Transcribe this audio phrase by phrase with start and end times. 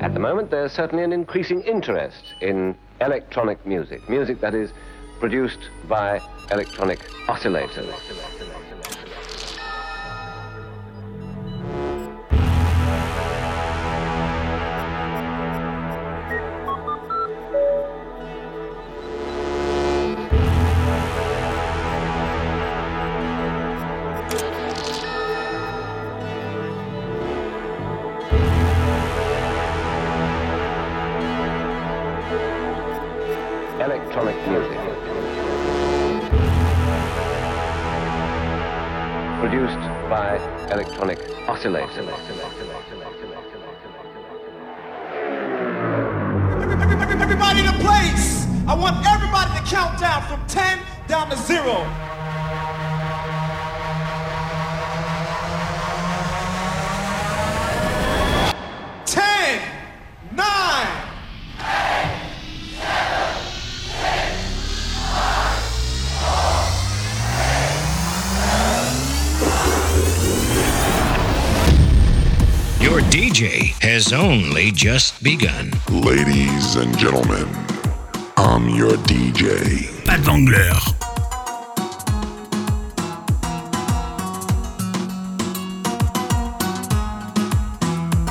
[0.00, 4.70] At the moment, there's certainly an increasing interest in electronic music, music that is
[5.18, 5.58] produced
[5.88, 6.20] by
[6.52, 7.92] electronic oscillators.
[74.10, 75.70] has only just begun.
[75.90, 77.46] Ladies and gentlemen,
[78.38, 79.86] I'm your DJ.
[80.06, 80.72] Pat Vangler.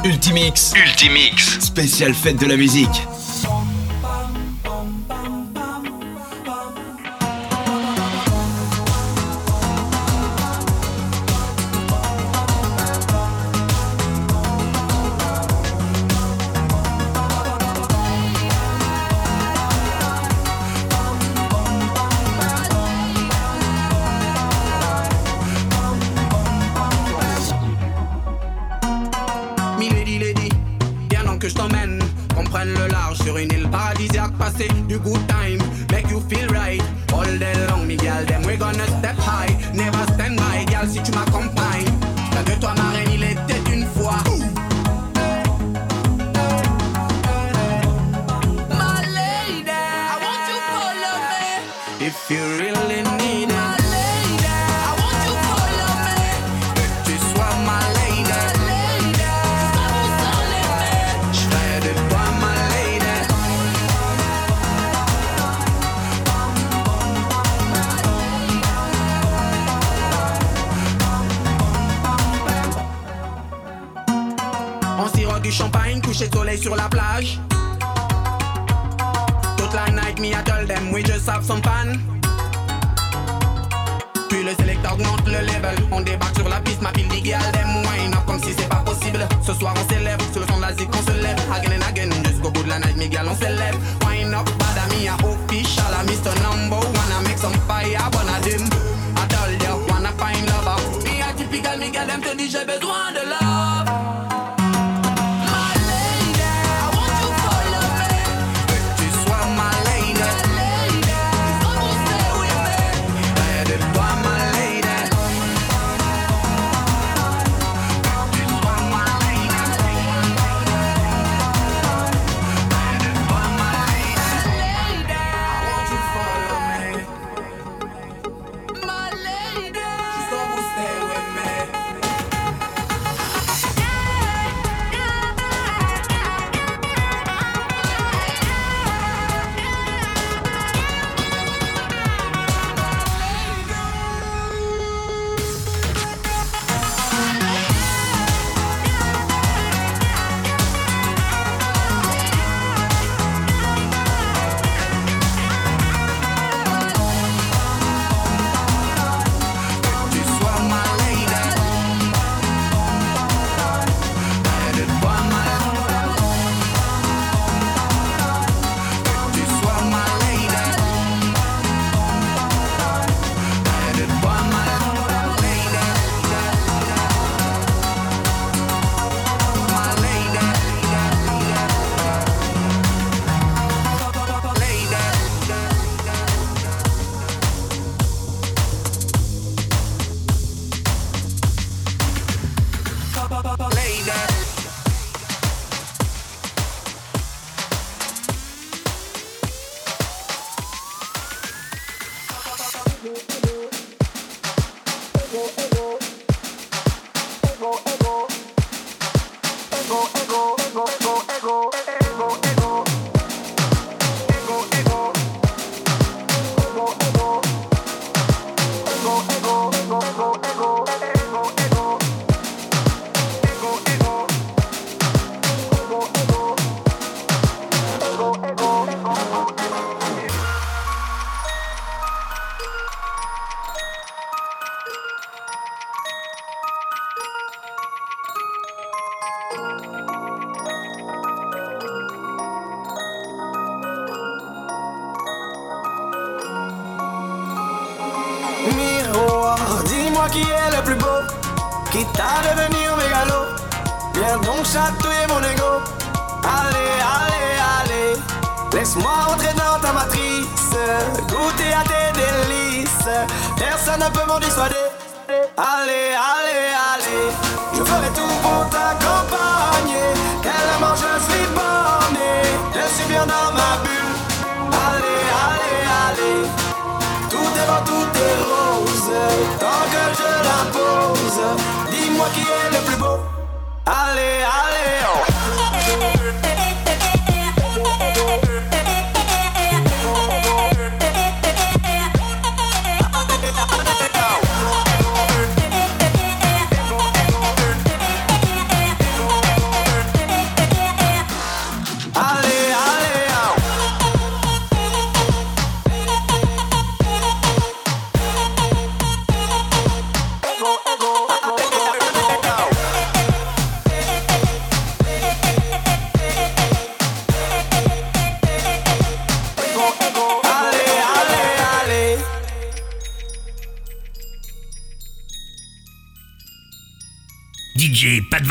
[0.03, 0.73] Ultimix.
[0.73, 1.59] Ultimix.
[1.59, 3.16] Spécial fête de la musique.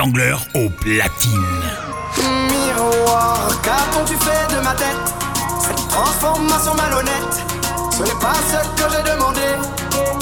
[0.06, 1.42] Au platine.
[2.16, 5.14] Miroir, qu'as-tu fait de ma tête
[5.60, 7.44] Cette transformation malhonnête,
[7.90, 9.40] ce n'est pas ce que j'ai demandé.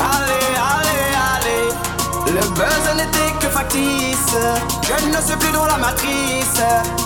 [0.01, 4.35] Allez, allez, allez, le buzz n'était que factice.
[4.83, 6.63] Je ne suis plus dans la matrice,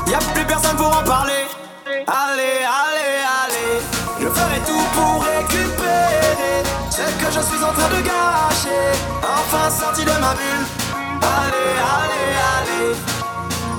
[0.06, 1.48] y a plus personne pour en parler.
[1.84, 3.82] Allez, allez, allez,
[4.20, 8.92] je ferai tout pour récupérer ce que je suis en train de gâcher.
[9.20, 10.77] Enfin sorti de ma bulle
[11.96, 12.94] allez, allez.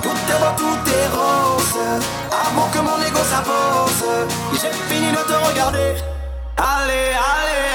[0.02, 1.78] Tout est beau, tout est rose.
[2.30, 4.04] Avant que mon ego s'avance,
[4.52, 5.94] j'ai fini de te regarder.
[6.56, 7.69] Allez, allez.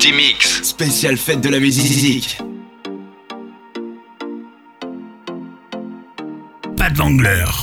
[0.00, 0.62] Multimix.
[0.62, 2.38] Spéciale fête de la musique.
[6.74, 7.59] Pas de l'angleur.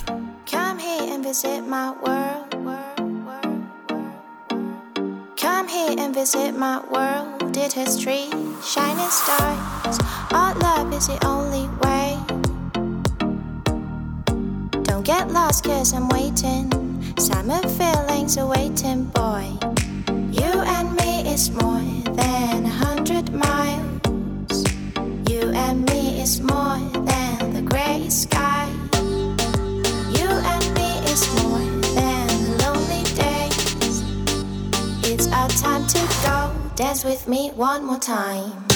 [37.88, 38.67] more time.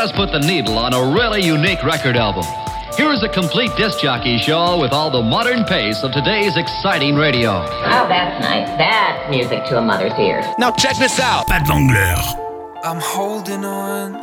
[0.00, 2.46] Just put the needle on a really unique record album.
[2.96, 7.16] Here is a complete disc jockey show with all the modern pace of today's exciting
[7.16, 7.50] radio.
[7.50, 8.66] Oh, that's nice.
[8.78, 10.46] That's music to a mother's ears.
[10.58, 11.48] Now check this out.
[11.48, 12.16] Pat Wangler.
[12.82, 14.14] I'm holding on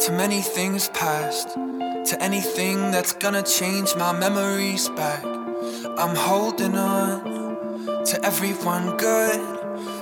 [0.00, 5.24] to many things past, to anything that's gonna change my memories back.
[5.24, 9.40] I'm holding on to everyone good,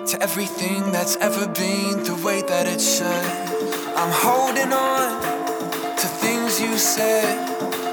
[0.09, 3.46] to everything that's ever been the way that it should.
[3.99, 7.47] I'm holding on to things you said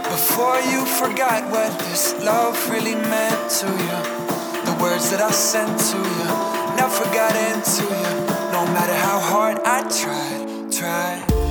[0.04, 4.00] before you forgot what this love really meant to you.
[4.66, 6.28] The words that I sent to you
[6.76, 8.12] never got into you.
[8.52, 11.42] No matter how hard I tried, tried.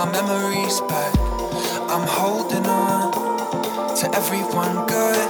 [0.00, 1.14] My memories back.
[1.92, 3.12] I'm holding on
[3.98, 5.28] to everyone good,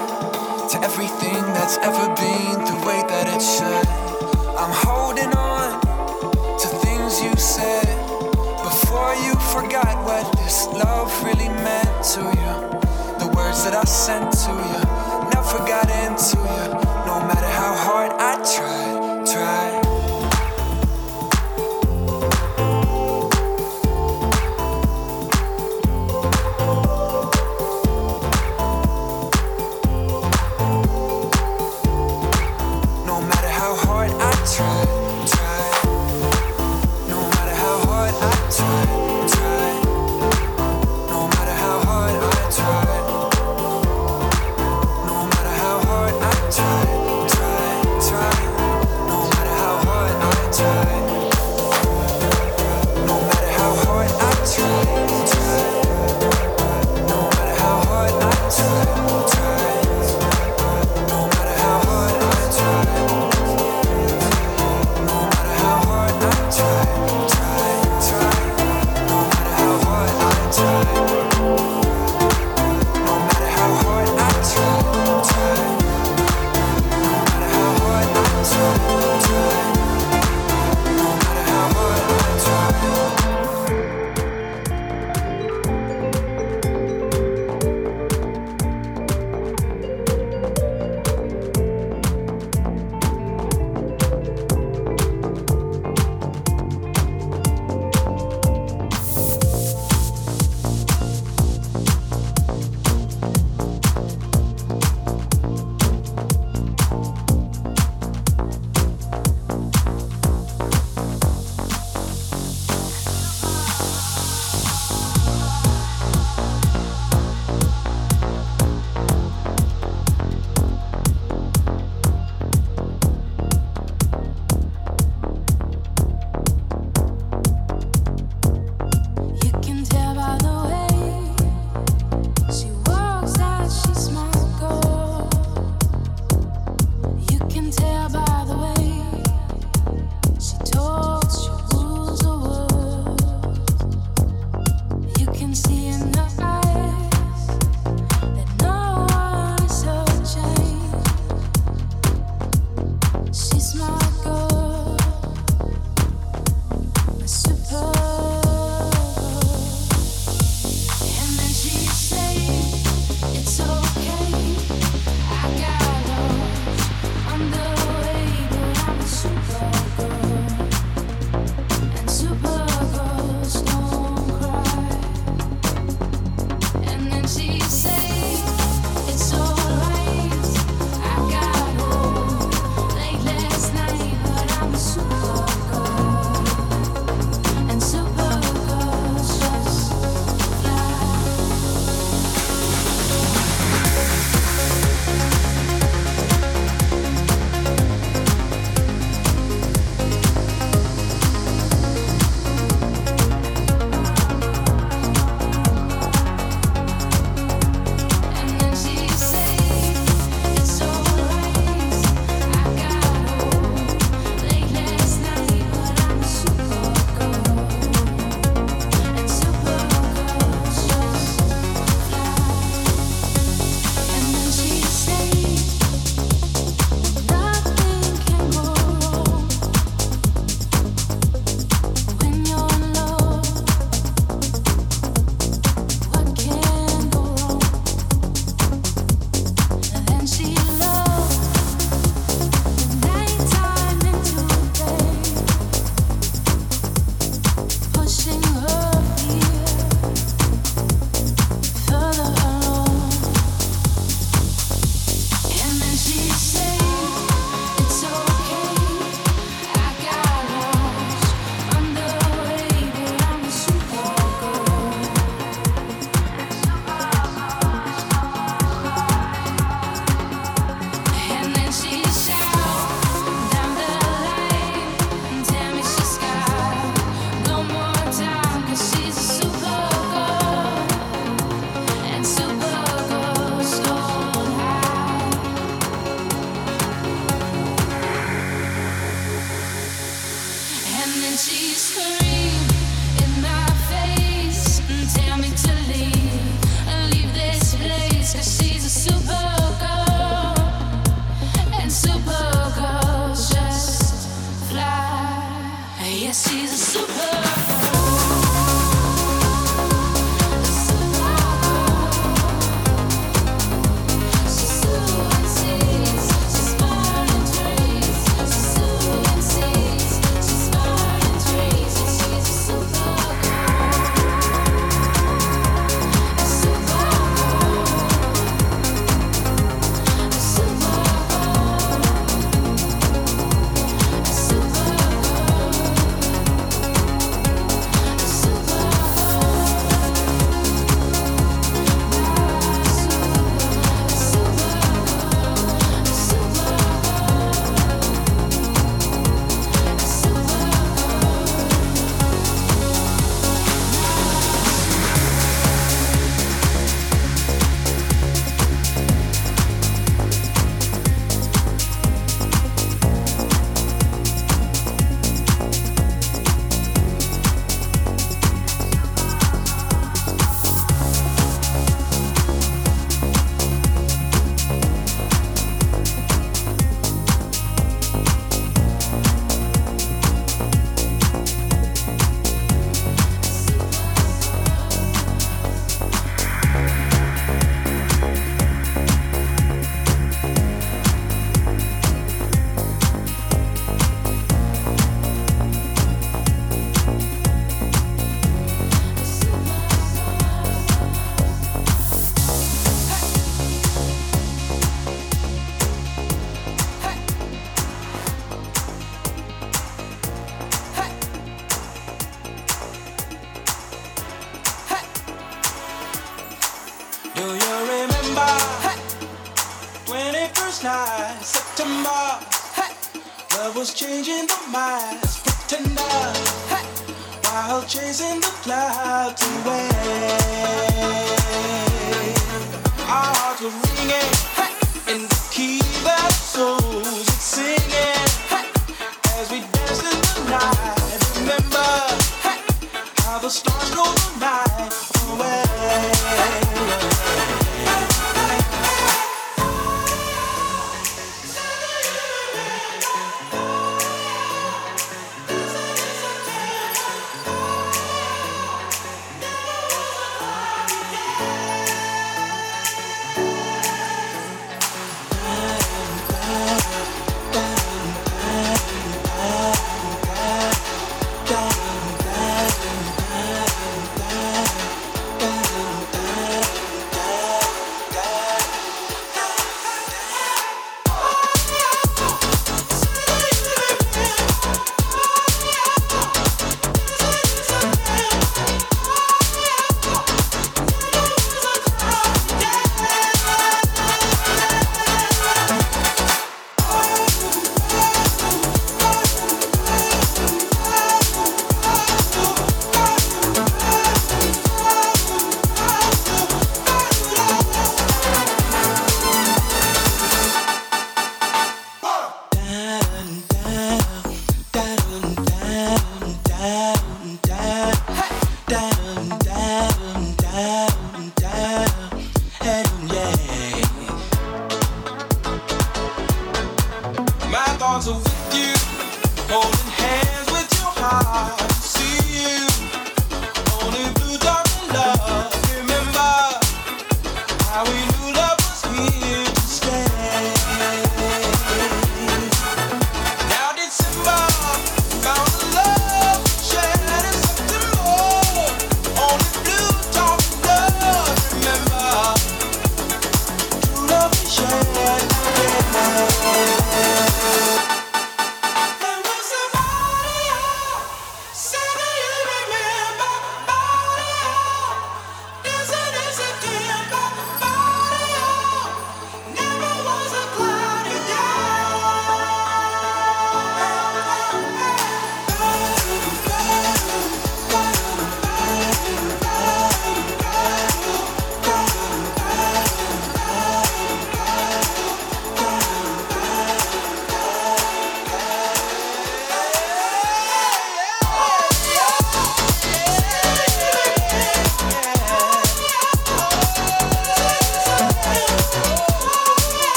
[0.70, 3.86] to everything that's ever been the way that it should.
[4.54, 5.80] I'm holding on
[6.60, 7.88] to things you said
[8.62, 12.54] before you forgot what this love really meant to you.
[13.18, 14.79] The words that I sent to you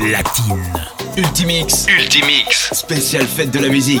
[0.00, 0.72] au platine.
[1.16, 1.86] Ultimix.
[1.88, 2.70] Ultimix.
[2.72, 4.00] Spécial fête de la musique.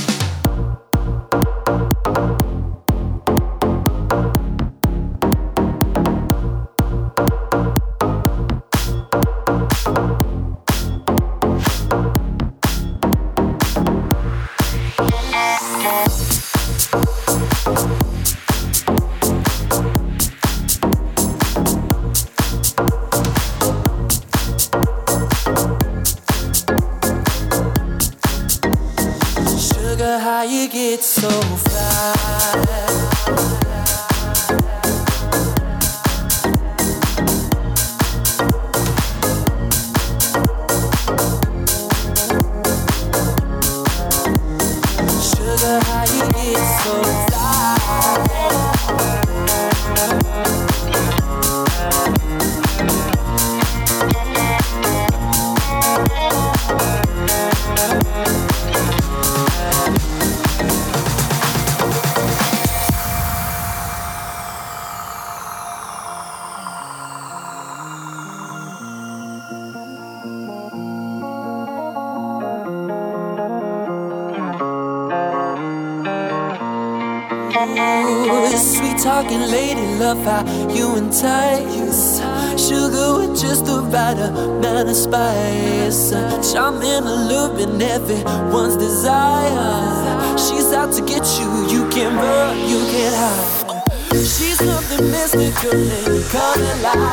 [80.13, 82.19] Love how you entice.
[82.59, 86.11] Sugar with just the right amount of spice.
[86.51, 90.37] Charming, alluring, everyone's desire.
[90.37, 93.83] She's out to get you, you can't run, you can't hide.
[94.11, 97.10] She's something mystical and color lights.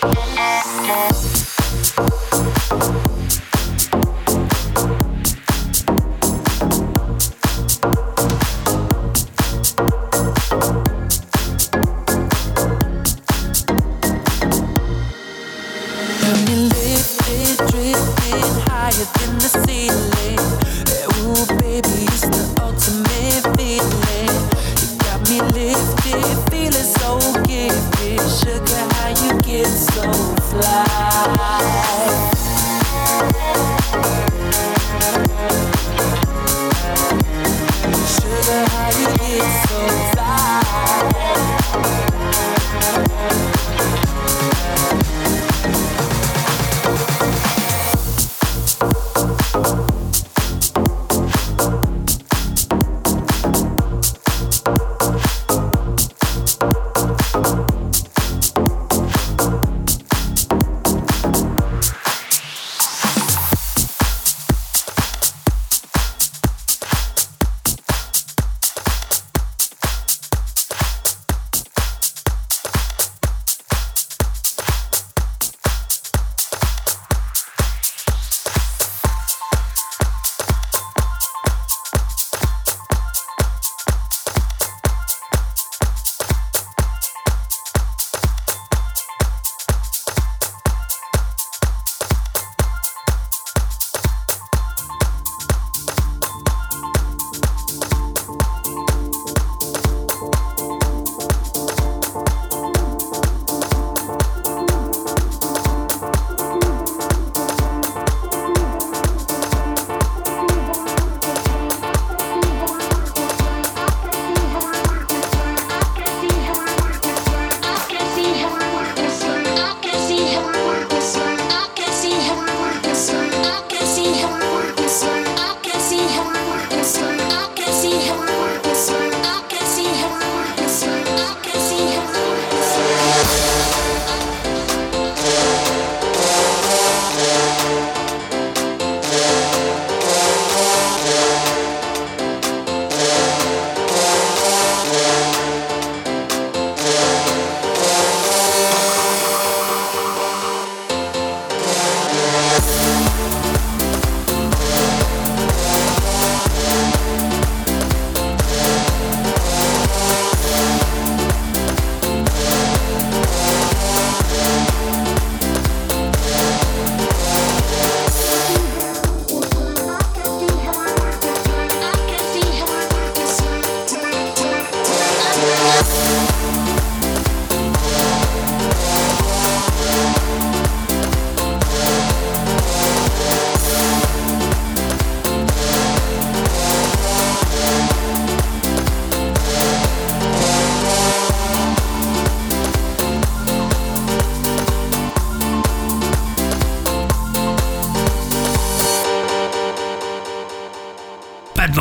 [0.00, 0.27] Pat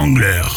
[0.08, 0.57] Wrangler.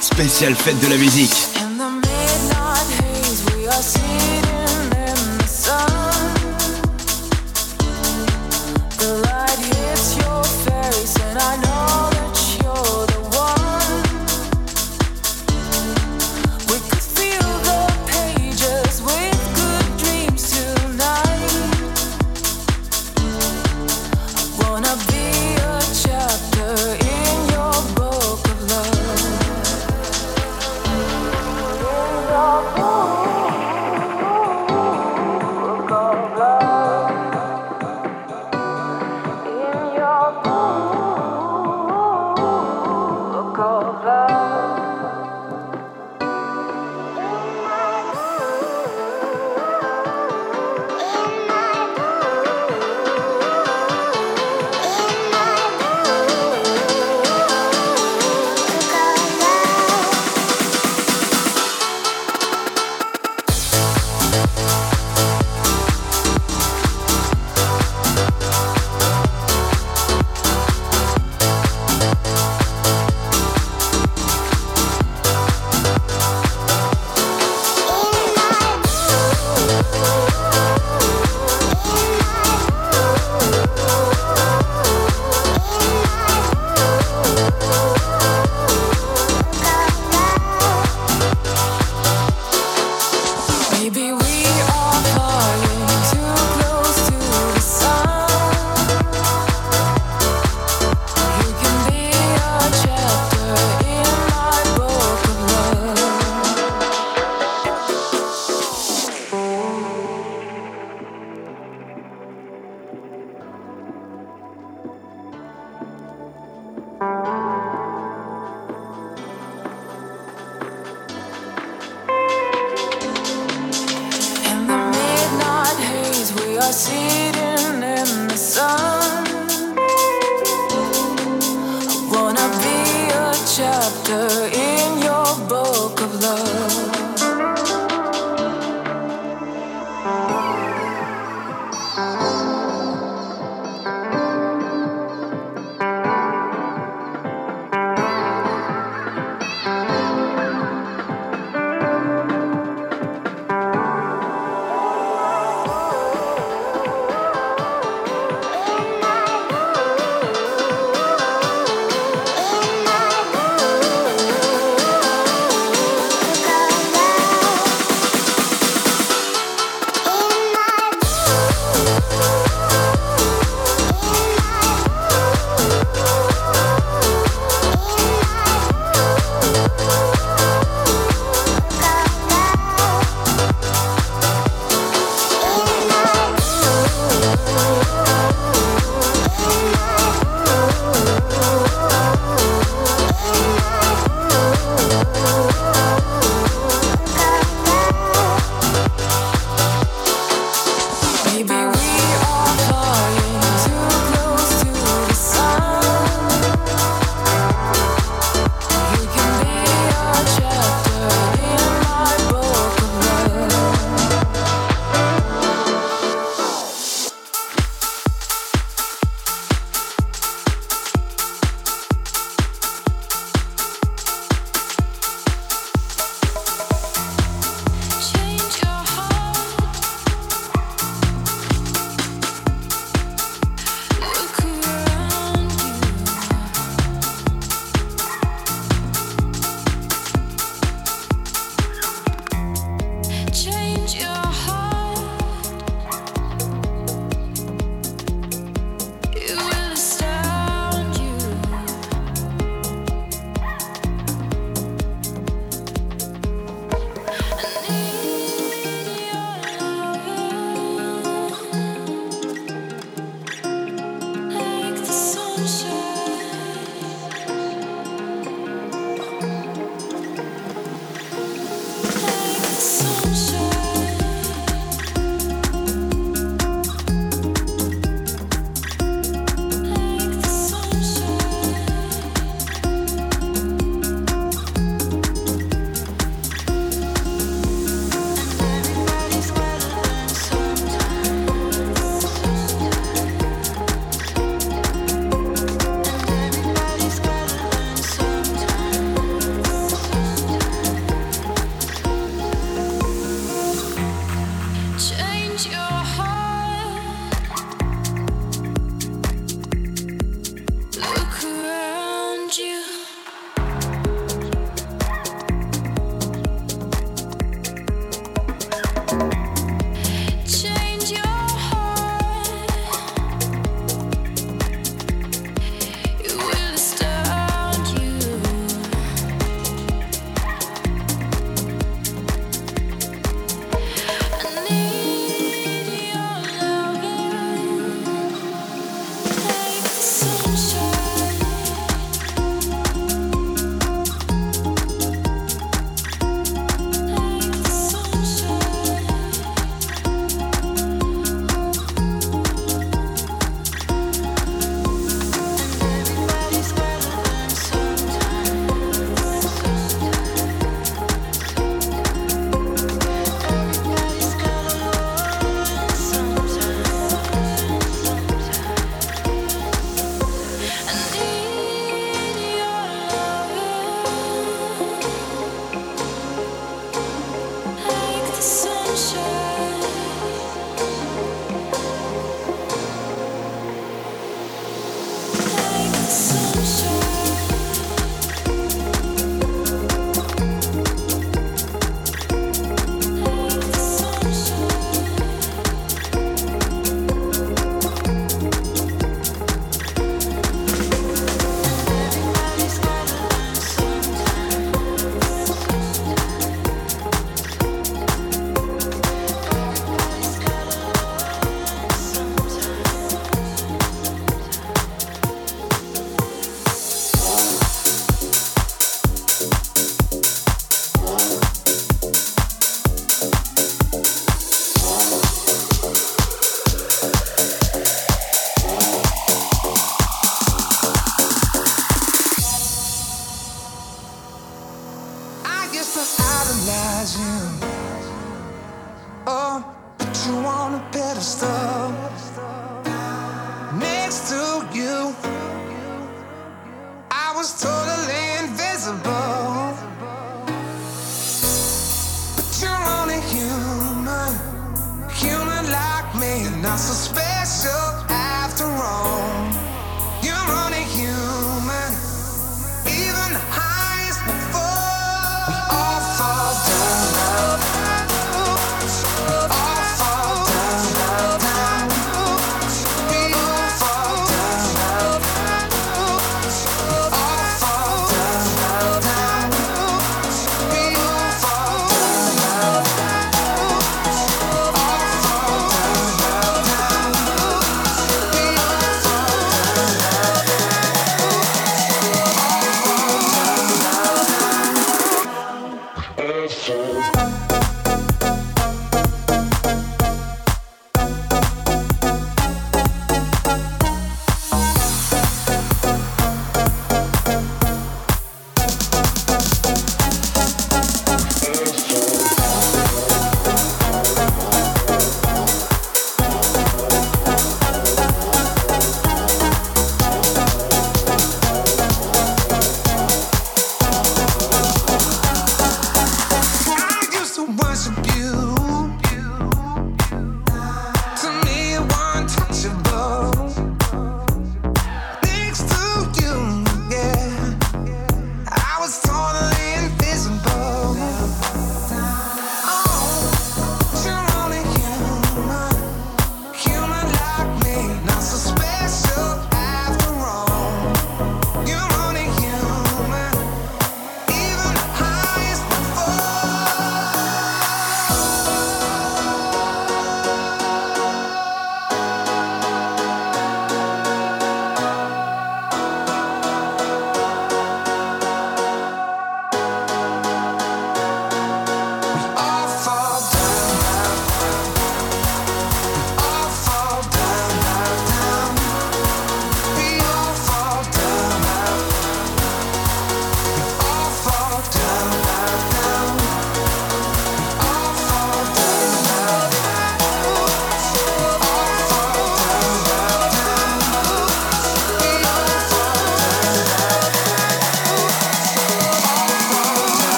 [0.00, 1.57] Spécial fête de la musique.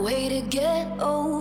[0.00, 1.39] way to get over.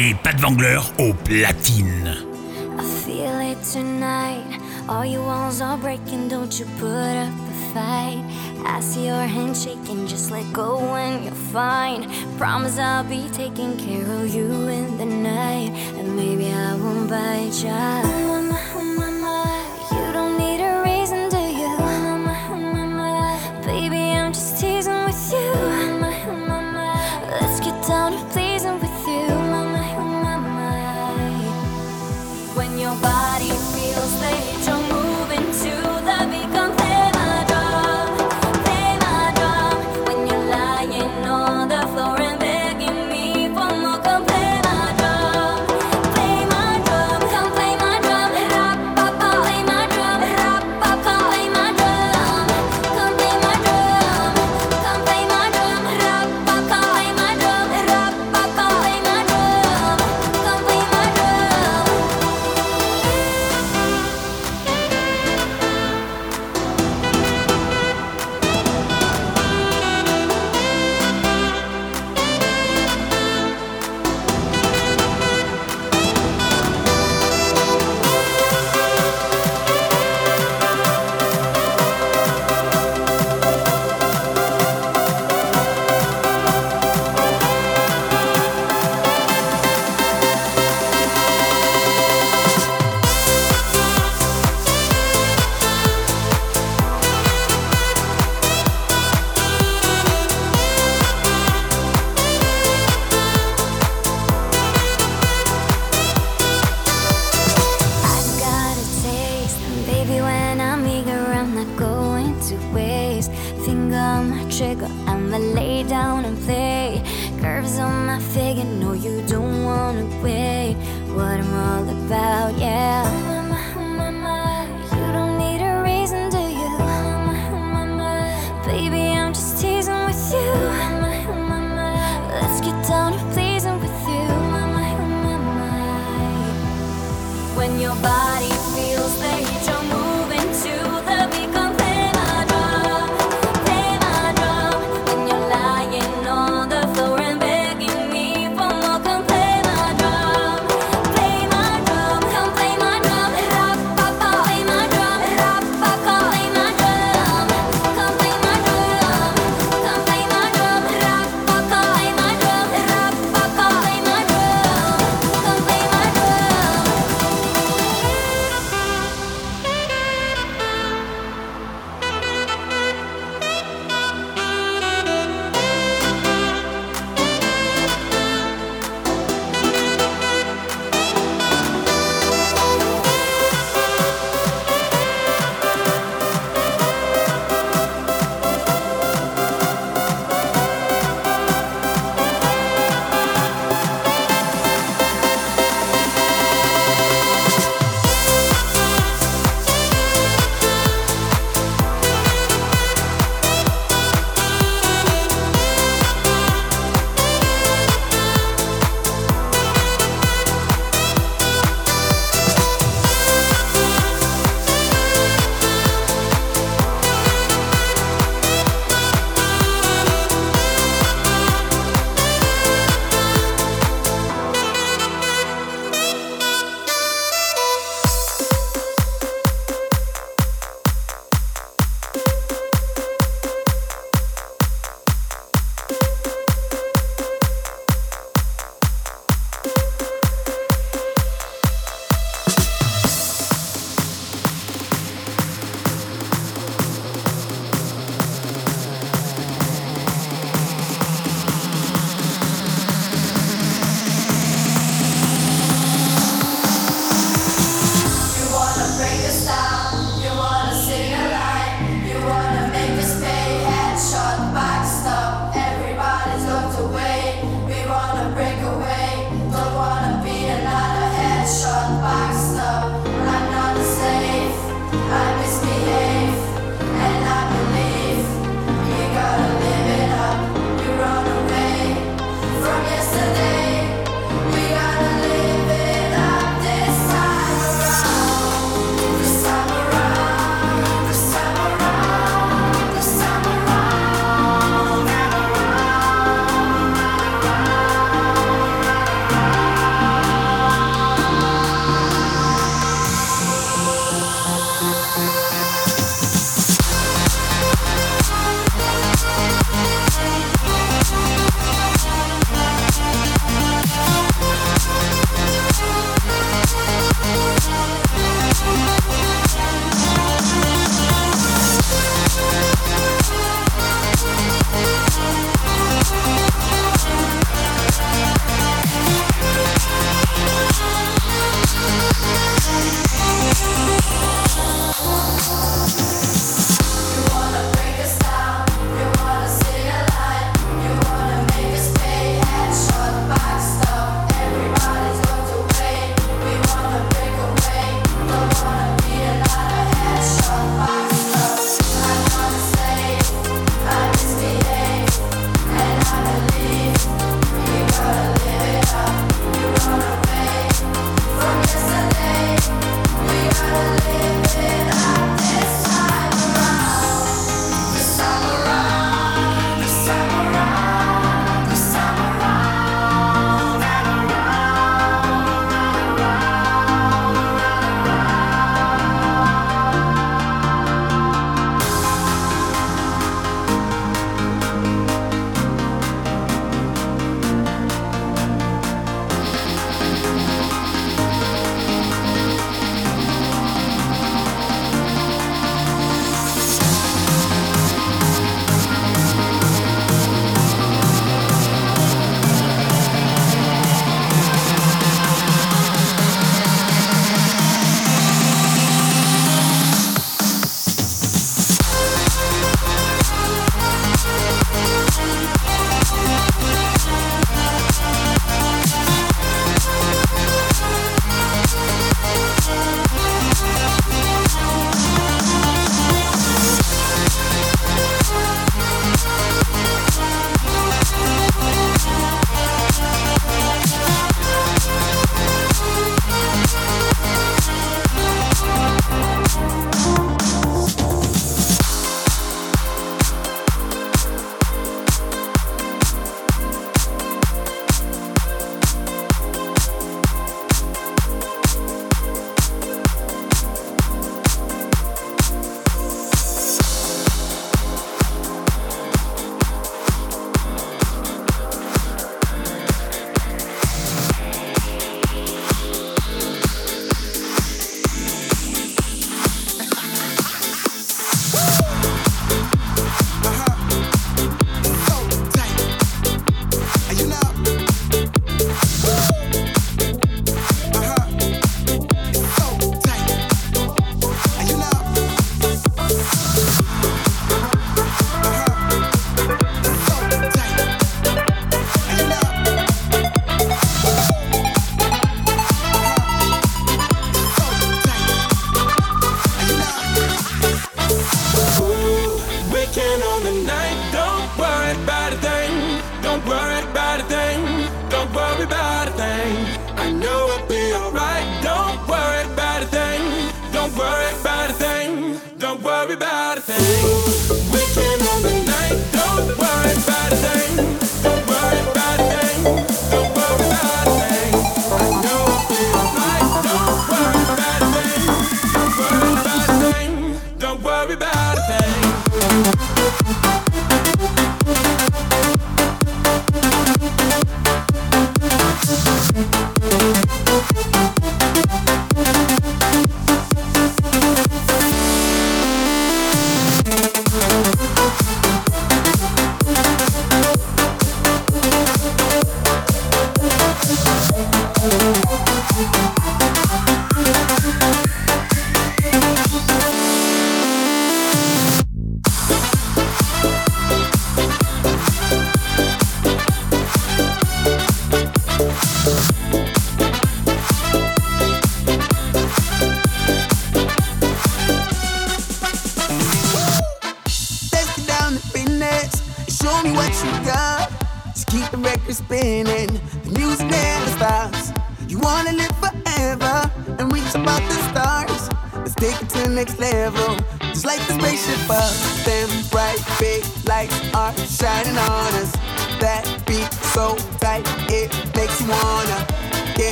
[0.00, 2.16] chez Pat Wangler au platine.
[2.78, 4.58] I feel it tonight.
[4.88, 8.24] All your walls are breaking, don't you put up a fight.
[8.64, 12.08] I see your hand shaking, just let go when you're fine.
[12.38, 17.62] Promise I'll be taking care of you in the night, and maybe I won't bite
[17.62, 18.09] you.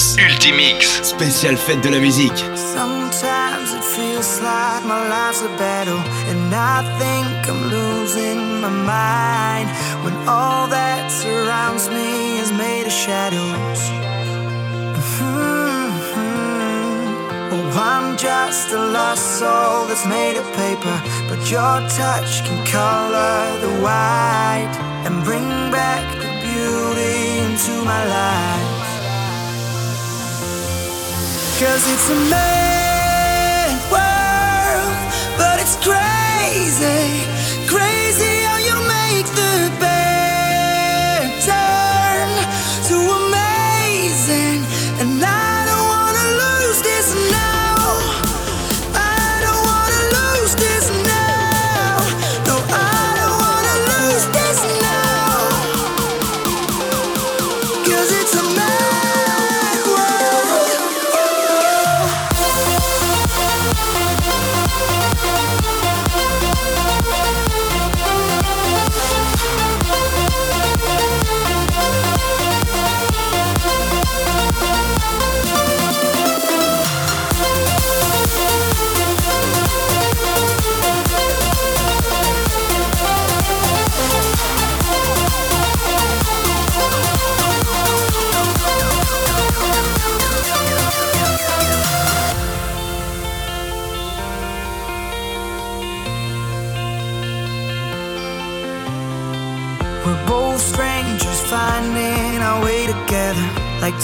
[0.00, 1.02] Ultimix.
[1.02, 2.44] Spécial fête de la musique.
[2.56, 6.00] Sometimes it feels like my life's a battle
[6.30, 9.68] and I think I'm losing my mind
[10.02, 13.80] when all that surrounds me is made of shadows.
[14.96, 15.50] Mm-hmm.
[17.52, 20.96] Oh, I'm just a lost soul that's made of paper,
[21.28, 24.74] but your touch can color the white
[25.04, 28.79] and bring back the beauty into my life.
[31.60, 34.96] Cause it's a mad world,
[35.36, 37.20] but it's crazy,
[37.68, 38.89] crazy how you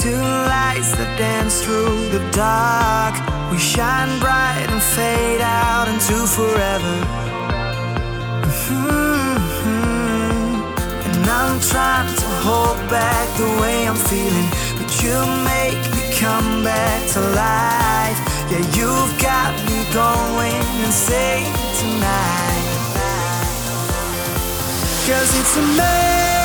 [0.06, 0.22] two
[0.54, 3.14] lights that dance through the dark.
[3.50, 6.96] We shine bright and fade out into forever.
[8.70, 10.06] Mm-hmm.
[11.08, 15.16] And I'm trying to hold back the way I'm feeling, but you
[15.52, 18.18] make me come back to life.
[18.50, 21.50] Yeah, you've got me going insane
[21.82, 22.64] tonight.
[25.06, 26.35] Cause it's amazing.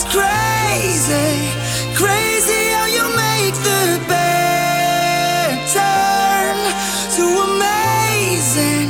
[0.00, 1.50] It's crazy,
[1.92, 6.56] crazy how you make the bad turn
[7.16, 8.87] to amazing.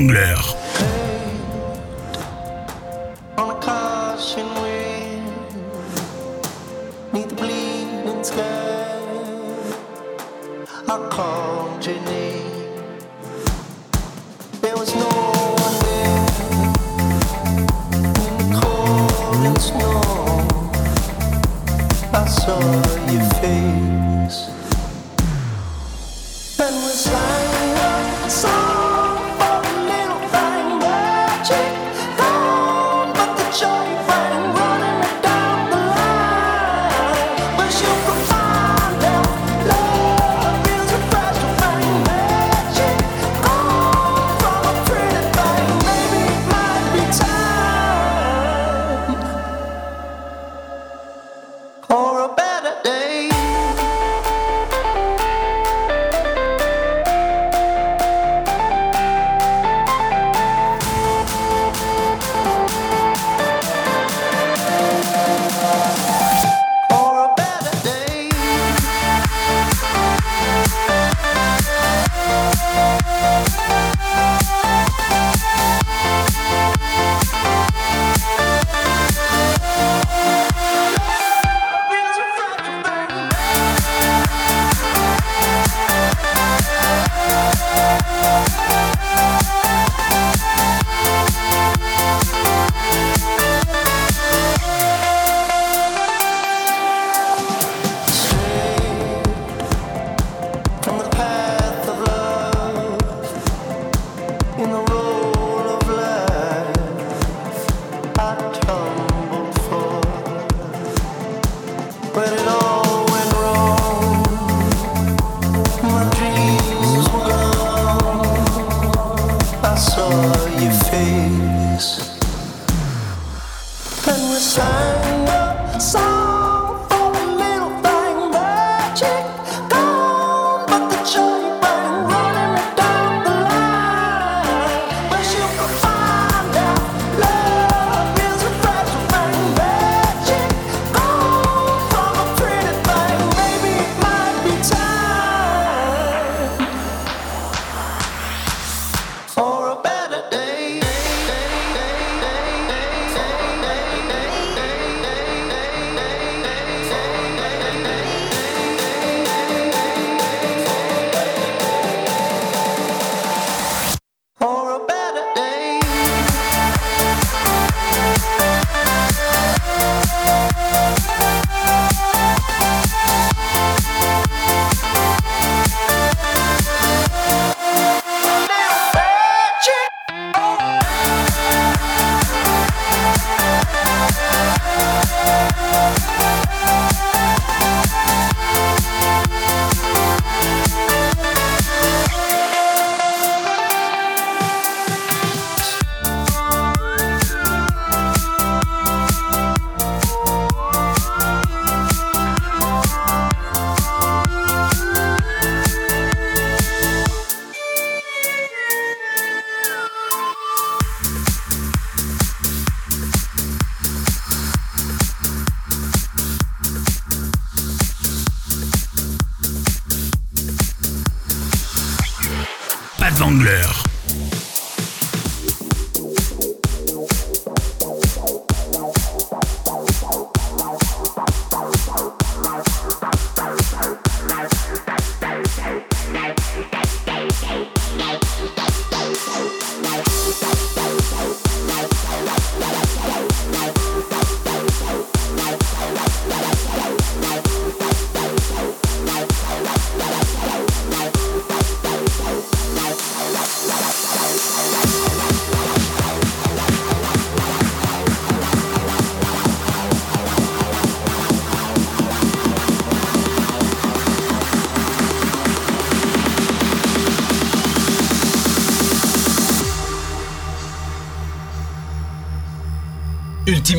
[0.00, 0.59] Wrangler.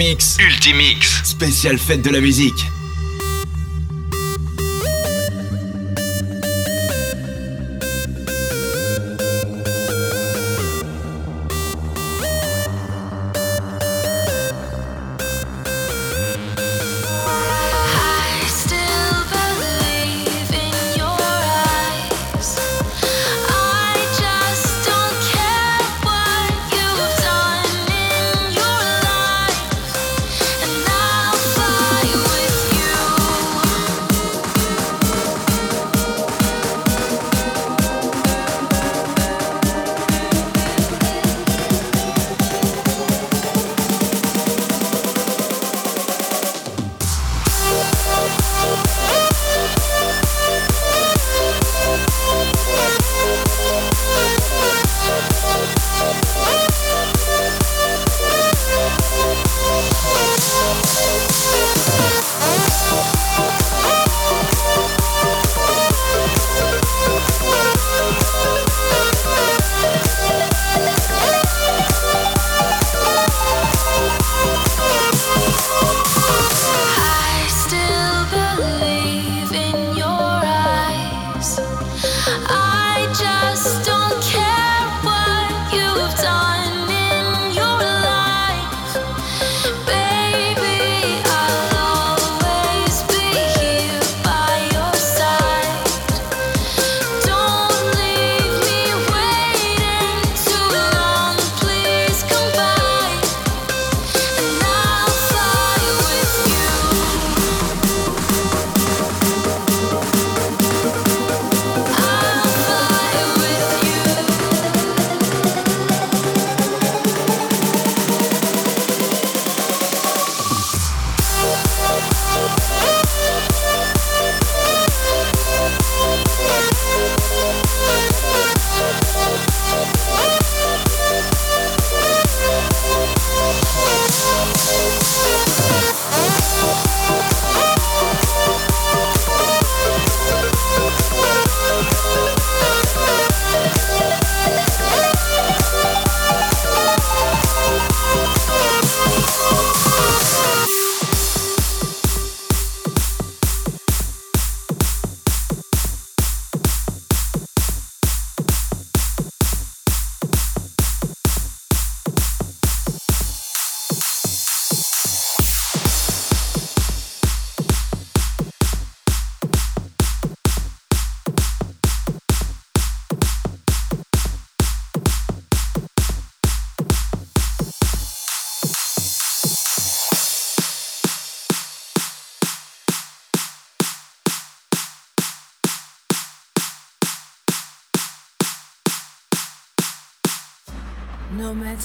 [0.01, 0.37] Ultimix.
[0.39, 1.21] Ultimix.
[1.23, 2.65] Spécial fête de la musique.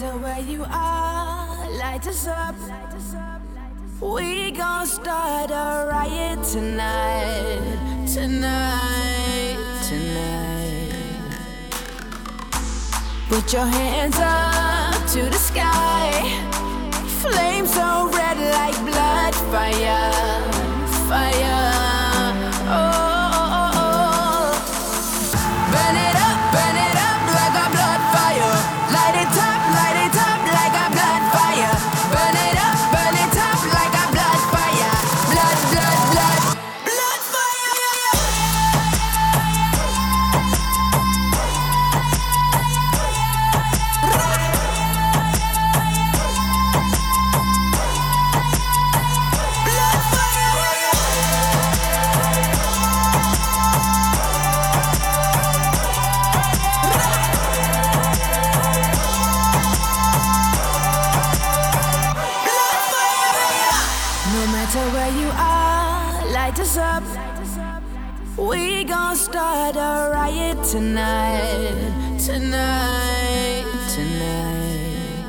[0.00, 2.54] Matter where you are, light us up.
[4.00, 9.56] We gon' start a riot tonight, tonight,
[9.88, 10.92] tonight.
[13.28, 16.10] Put your hands up to the sky.
[17.22, 20.12] Flames so red like blood, fire,
[21.08, 21.85] fire.
[70.76, 75.24] Tonight, tonight, tonight.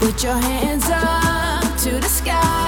[0.00, 2.63] Put your hands up to the sky.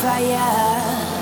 [0.00, 1.20] Fire.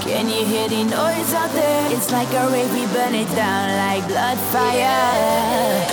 [0.00, 1.92] Can you hear the noise out there?
[1.92, 5.84] It's like a rave, we burn it down like blood fire.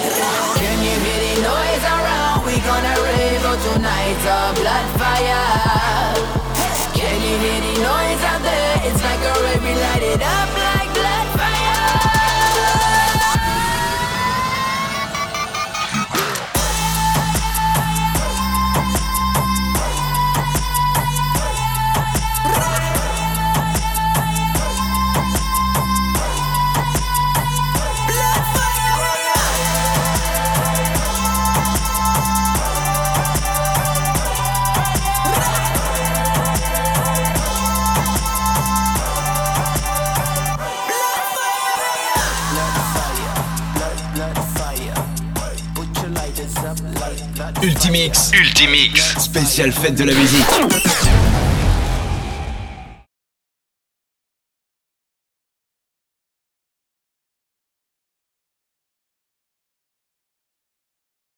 [0.56, 2.40] Can you hear the noise around?
[2.48, 5.44] We gonna rave oh, for tonight's a blood fire.
[6.96, 8.76] Can you hear the noise out there?
[8.88, 10.75] It's like a rave, we light it up like
[47.96, 48.32] Ultimix.
[48.34, 49.16] Ultimix.
[49.20, 51.25] Spécial fête de la musique.